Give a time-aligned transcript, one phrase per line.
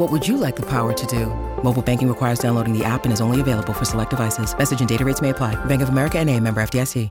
[0.00, 1.26] What would you like the power to do?
[1.62, 4.56] Mobile banking requires downloading the app and is only available for select devices.
[4.56, 5.62] Message and data rates may apply.
[5.66, 7.10] Bank of America and a member FDIC.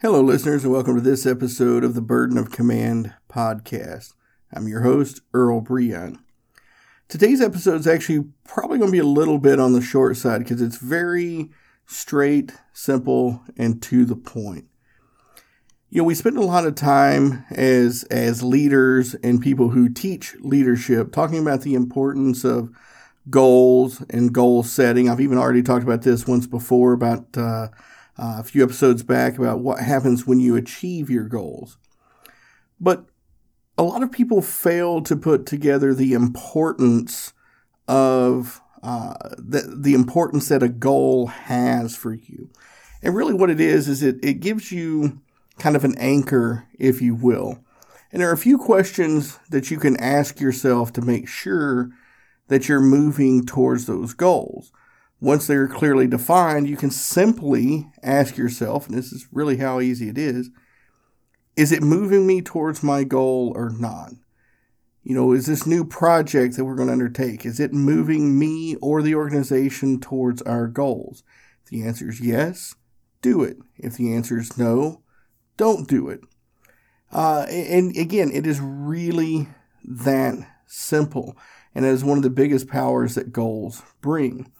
[0.00, 4.14] Hello, listeners, and welcome to this episode of the Burden of Command podcast.
[4.52, 6.16] I'm your host, Earl Breon.
[7.06, 10.40] Today's episode is actually probably going to be a little bit on the short side
[10.40, 11.50] because it's very
[11.86, 14.66] straight, simple, and to the point.
[15.92, 20.34] You know, we spend a lot of time as as leaders and people who teach
[20.40, 22.70] leadership talking about the importance of
[23.28, 25.10] goals and goal setting.
[25.10, 27.68] I've even already talked about this once before about uh,
[28.16, 31.76] uh, a few episodes back about what happens when you achieve your goals.
[32.80, 33.04] But
[33.76, 37.34] a lot of people fail to put together the importance
[37.86, 42.48] of uh, the, the importance that a goal has for you.
[43.02, 45.20] And really, what it is, is it, it gives you
[45.62, 47.64] kind of an anchor, if you will.
[48.10, 51.90] And there are a few questions that you can ask yourself to make sure
[52.48, 54.72] that you're moving towards those goals
[55.22, 60.08] once they're clearly defined, you can simply ask yourself, and this is really how easy
[60.08, 60.50] it is
[61.54, 64.10] is it moving me towards my goal or not?
[65.02, 68.74] You know, is this new project that we're going to undertake, is it moving me
[68.76, 71.22] or the organization towards our goals?
[71.62, 72.74] If the answer is yes,
[73.20, 73.58] do it.
[73.76, 75.01] If the answer is no,
[75.56, 76.20] don't do it.
[77.10, 79.48] Uh, and again, it is really
[79.84, 80.34] that
[80.66, 81.36] simple.
[81.74, 84.50] And it is one of the biggest powers that goals bring.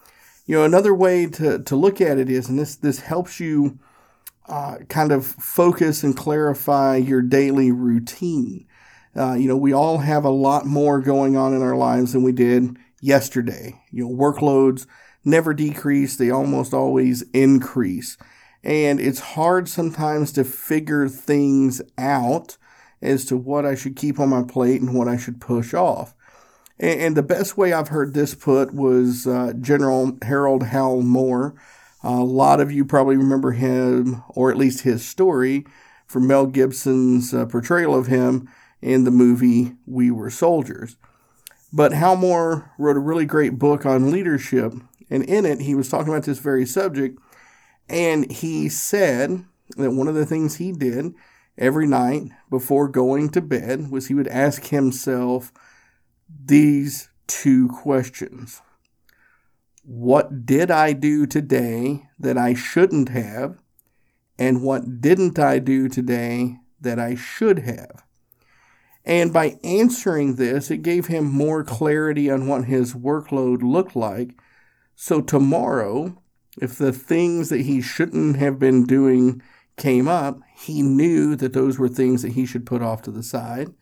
[0.47, 3.79] You know, another way to, to look at it is, and this, this helps you
[4.49, 8.67] uh, kind of focus and clarify your daily routine.
[9.17, 12.23] Uh, you know, we all have a lot more going on in our lives than
[12.23, 13.81] we did yesterday.
[13.91, 14.87] You know, workloads
[15.25, 18.17] never decrease, they almost always increase.
[18.65, 22.57] And it's hard sometimes to figure things out
[23.01, 26.15] as to what I should keep on my plate and what I should push off.
[26.79, 31.55] And, and the best way I've heard this put was uh, General Harold Hal Moore.
[32.05, 35.65] A lot of you probably remember him, or at least his story,
[36.07, 38.49] from Mel Gibson's uh, portrayal of him
[38.81, 40.97] in the movie We Were Soldiers.
[41.73, 44.75] But Hal Moore wrote a really great book on leadership,
[45.09, 47.19] and in it, he was talking about this very subject.
[47.89, 49.45] And he said
[49.77, 51.15] that one of the things he did
[51.59, 55.53] every night before going to bed was he would ask himself,
[56.45, 58.63] these two questions.
[59.85, 63.61] What did I do today that I shouldn't have?
[64.39, 68.05] And what didn't I do today that I should have?
[69.05, 74.37] And by answering this, it gave him more clarity on what his workload looked like.
[74.95, 76.22] So tomorrow,
[76.61, 79.43] if the things that he shouldn't have been doing
[79.77, 83.23] came up, he knew that those were things that he should put off to the
[83.23, 83.73] side.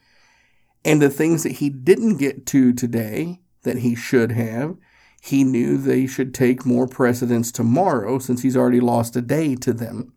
[0.84, 4.76] And the things that he didn't get to today that he should have,
[5.20, 9.72] he knew they should take more precedence tomorrow since he's already lost a day to
[9.72, 10.14] them.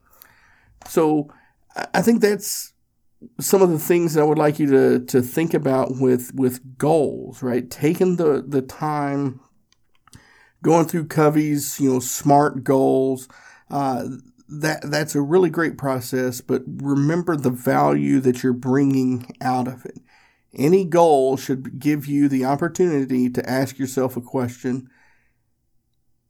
[0.87, 1.29] So
[1.93, 2.73] I think that's
[3.39, 6.77] some of the things that I would like you to, to think about with, with
[6.77, 7.69] goals, right?
[7.69, 9.41] Taking the, the time,
[10.63, 13.27] going through Covey's, you know, SMART goals,
[13.69, 14.05] uh,
[14.49, 19.85] that that's a really great process, but remember the value that you're bringing out of
[19.85, 19.99] it.
[20.55, 24.89] Any goal should give you the opportunity to ask yourself a question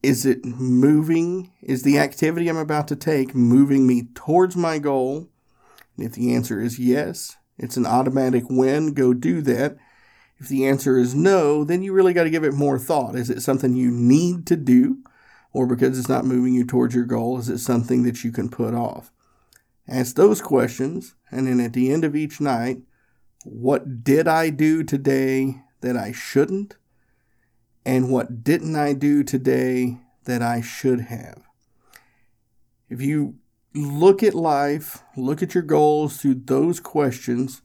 [0.02, 1.52] Is it moving?
[1.62, 5.30] Is the activity I'm about to take moving me towards my goal?
[5.98, 8.94] And if the answer is yes, it's an automatic win.
[8.94, 9.78] Go do that.
[10.44, 13.16] If the answer is no, then you really got to give it more thought.
[13.16, 14.98] Is it something you need to do?
[15.54, 18.50] Or because it's not moving you towards your goal, is it something that you can
[18.50, 19.12] put off?
[19.88, 22.82] Ask those questions, and then at the end of each night,
[23.44, 26.76] what did I do today that I shouldn't?
[27.86, 31.44] and what didn't I do today that I should have?
[32.90, 33.36] If you
[33.74, 37.62] look at life, look at your goals through those questions,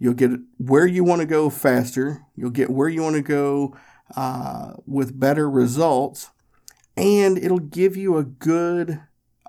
[0.00, 3.76] you'll get where you want to go faster, you'll get where you want to go
[4.16, 6.30] uh, with better results,
[6.96, 9.00] and it'll give you a good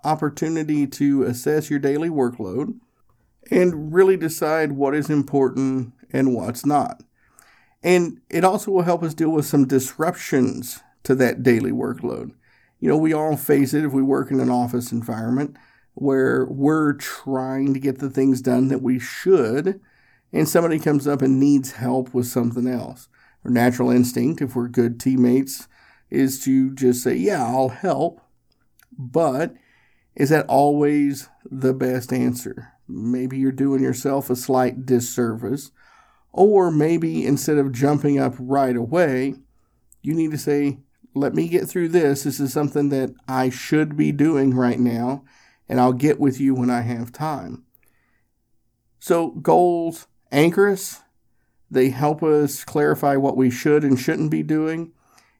[0.04, 2.78] opportunity to assess your daily workload
[3.50, 7.02] and really decide what is important and what's not.
[7.82, 12.32] And it also will help us deal with some disruptions to that daily workload.
[12.80, 15.56] You know, we all face it if we work in an office environment
[15.94, 19.80] where we're trying to get the things done that we should,
[20.34, 23.08] and somebody comes up and needs help with something else.
[23.44, 25.68] Our natural instinct, if we're good teammates,
[26.10, 28.22] is to just say, Yeah, I'll help.
[28.98, 29.56] But
[30.16, 32.74] is that always the best answer?
[32.88, 35.72] Maybe you're doing yourself a slight disservice.
[36.34, 39.36] Or maybe instead of jumping up right away,
[40.02, 40.80] you need to say,
[41.14, 42.24] let me get through this.
[42.24, 45.24] This is something that I should be doing right now,
[45.68, 47.66] and I'll get with you when I have time.
[49.00, 51.02] So, goals anchor us,
[51.70, 54.92] they help us clarify what we should and shouldn't be doing,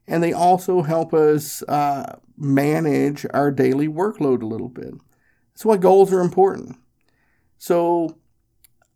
[0.06, 4.94] and they also help us uh, manage our daily workload a little bit.
[5.52, 6.76] That's why goals are important.
[7.58, 8.18] So,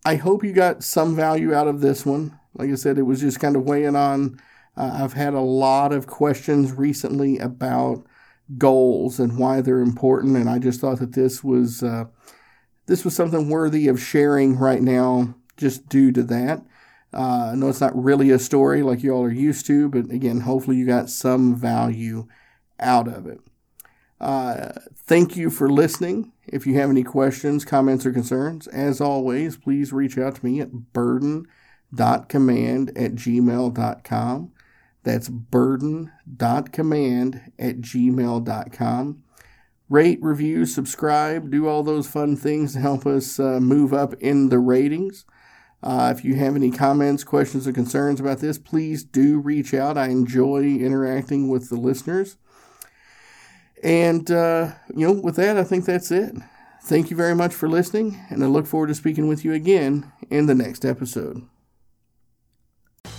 [0.05, 2.39] I hope you got some value out of this one.
[2.55, 4.41] Like I said, it was just kind of weighing on
[4.77, 8.05] uh, I've had a lot of questions recently about
[8.59, 12.05] goals and why they're important, and I just thought that this was uh,
[12.87, 16.63] this was something worthy of sharing right now, just due to that.
[17.15, 20.11] Uh, I know it's not really a story like you all are used to, but
[20.11, 22.27] again, hopefully you got some value
[22.79, 23.41] out of it.
[24.21, 26.33] Uh, thank you for listening.
[26.47, 30.61] If you have any questions, comments, or concerns, as always, please reach out to me
[30.61, 34.53] at burden.command at gmail.com.
[35.03, 39.23] That's burden.command at gmail.com.
[39.89, 44.49] Rate, review, subscribe, do all those fun things to help us uh, move up in
[44.49, 45.25] the ratings.
[45.83, 49.99] Uh, if you have any comments, questions, or concerns about this, please do reach out.
[49.99, 52.37] I enjoy interacting with the listeners.
[53.83, 56.35] And, uh, you know, with that, I think that's it.
[56.85, 60.13] Thank you very much for listening, and I look forward to speaking with you again
[60.31, 61.43] in the next episode.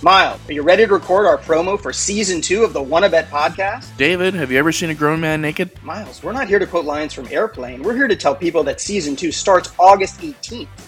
[0.00, 3.28] Miles, are you ready to record our promo for season two of the Wanna Bet
[3.30, 3.94] podcast?
[3.96, 5.70] David, have you ever seen a grown man naked?
[5.82, 7.82] Miles, we're not here to quote lines from Airplane.
[7.82, 10.68] We're here to tell people that season two starts August 18th.